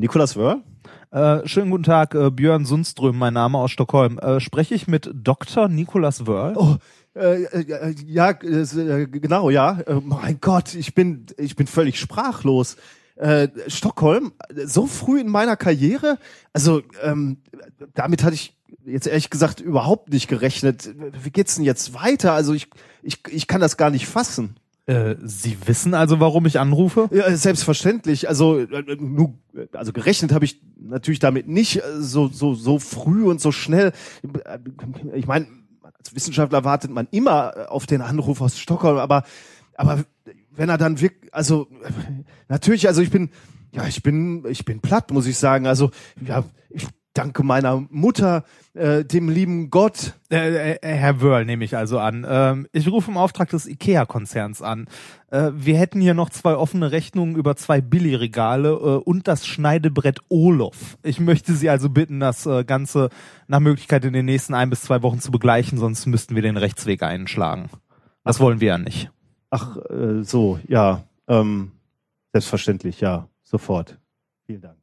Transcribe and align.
Nikolas 0.00 0.34
Wörl? 0.34 0.62
Äh, 1.10 1.46
schönen 1.46 1.70
guten 1.70 1.82
Tag, 1.82 2.14
äh, 2.14 2.30
Björn 2.30 2.64
Sundström, 2.64 3.18
mein 3.18 3.34
Name 3.34 3.58
aus 3.58 3.70
Stockholm. 3.70 4.18
Äh, 4.18 4.40
spreche 4.40 4.74
ich 4.74 4.88
mit 4.88 5.10
Dr. 5.12 5.68
Nikolas 5.68 6.26
Wörl? 6.26 6.54
Oh, 6.56 6.76
äh, 7.14 7.42
äh, 7.42 7.94
ja, 8.06 8.30
äh, 8.30 9.06
genau, 9.06 9.50
ja. 9.50 9.78
Äh, 9.80 10.00
mein 10.02 10.38
Gott, 10.40 10.74
ich 10.74 10.94
bin, 10.94 11.26
ich 11.36 11.54
bin 11.54 11.66
völlig 11.66 12.00
sprachlos. 12.00 12.78
Äh, 13.16 13.48
Stockholm, 13.66 14.32
so 14.64 14.86
früh 14.86 15.20
in 15.20 15.28
meiner 15.28 15.56
Karriere, 15.56 16.16
also 16.54 16.80
ähm, 17.02 17.42
damit 17.92 18.24
hatte 18.24 18.34
ich 18.34 18.56
jetzt 18.86 19.06
ehrlich 19.06 19.28
gesagt 19.28 19.60
überhaupt 19.60 20.08
nicht 20.08 20.28
gerechnet. 20.28 20.94
Wie 21.22 21.30
geht's 21.30 21.56
denn 21.56 21.64
jetzt 21.66 21.92
weiter? 21.92 22.32
Also 22.32 22.54
ich, 22.54 22.70
ich, 23.02 23.18
ich 23.28 23.46
kann 23.46 23.60
das 23.60 23.76
gar 23.76 23.90
nicht 23.90 24.06
fassen. 24.06 24.56
Äh, 24.90 25.16
Sie 25.22 25.56
wissen 25.66 25.94
also, 25.94 26.18
warum 26.18 26.46
ich 26.46 26.58
anrufe? 26.58 27.08
Ja, 27.12 27.36
selbstverständlich. 27.36 28.28
Also, 28.28 28.58
äh, 28.58 28.96
also 29.72 29.92
gerechnet 29.92 30.32
habe 30.32 30.44
ich 30.44 30.60
natürlich 30.80 31.20
damit 31.20 31.46
nicht 31.46 31.76
äh, 31.76 31.82
so 32.00 32.26
so 32.26 32.54
so 32.54 32.80
früh 32.80 33.22
und 33.22 33.40
so 33.40 33.52
schnell. 33.52 33.92
Ich 35.14 35.28
meine, 35.28 35.46
als 35.96 36.12
Wissenschaftler 36.12 36.64
wartet 36.64 36.90
man 36.90 37.06
immer 37.12 37.70
auf 37.70 37.86
den 37.86 38.00
Anruf 38.00 38.40
aus 38.40 38.58
Stockholm, 38.58 38.98
aber 38.98 39.22
aber 39.76 40.04
wenn 40.50 40.68
er 40.68 40.78
dann 40.78 41.00
wirklich, 41.00 41.32
also 41.32 41.68
natürlich, 42.48 42.88
also 42.88 43.00
ich 43.00 43.10
bin 43.10 43.30
ja, 43.72 43.86
ich 43.86 44.02
bin 44.02 44.44
ich 44.48 44.64
bin 44.64 44.80
platt, 44.80 45.12
muss 45.12 45.26
ich 45.26 45.38
sagen. 45.38 45.68
Also 45.68 45.92
ja, 46.26 46.42
ich 46.68 46.88
danke 47.20 47.42
meiner 47.42 47.84
Mutter, 47.90 48.44
äh, 48.72 49.04
dem 49.04 49.28
lieben 49.28 49.68
Gott. 49.68 50.14
Äh, 50.30 50.76
äh, 50.76 50.78
Herr 50.82 51.20
Wörl 51.20 51.44
nehme 51.44 51.64
ich 51.64 51.76
also 51.76 51.98
an. 51.98 52.26
Ähm, 52.26 52.66
ich 52.72 52.88
rufe 52.88 53.10
im 53.10 53.18
Auftrag 53.18 53.50
des 53.50 53.66
IKEA-Konzerns 53.66 54.62
an. 54.62 54.86
Äh, 55.30 55.50
wir 55.54 55.76
hätten 55.76 56.00
hier 56.00 56.14
noch 56.14 56.30
zwei 56.30 56.54
offene 56.54 56.92
Rechnungen 56.92 57.36
über 57.36 57.56
zwei 57.56 57.82
Billigregale 57.82 58.70
äh, 58.70 58.96
und 59.04 59.28
das 59.28 59.46
Schneidebrett 59.46 60.20
Olof. 60.30 60.96
Ich 61.02 61.20
möchte 61.20 61.52
Sie 61.52 61.68
also 61.68 61.90
bitten, 61.90 62.20
das 62.20 62.46
äh, 62.46 62.64
Ganze 62.64 63.10
nach 63.48 63.60
Möglichkeit 63.60 64.06
in 64.06 64.14
den 64.14 64.24
nächsten 64.24 64.54
ein 64.54 64.70
bis 64.70 64.80
zwei 64.82 65.02
Wochen 65.02 65.20
zu 65.20 65.30
begleichen, 65.30 65.76
sonst 65.76 66.06
müssten 66.06 66.34
wir 66.34 66.42
den 66.42 66.56
Rechtsweg 66.56 67.02
einschlagen. 67.02 67.68
Das 68.24 68.40
wollen 68.40 68.60
wir 68.60 68.68
ja 68.68 68.78
nicht. 68.78 69.10
Ach, 69.50 69.76
äh, 69.90 70.22
so, 70.22 70.58
ja. 70.68 71.04
Ähm, 71.28 71.72
selbstverständlich, 72.32 73.00
ja. 73.00 73.28
Sofort. 73.42 73.98
Vielen 74.46 74.62
Dank. 74.62 74.79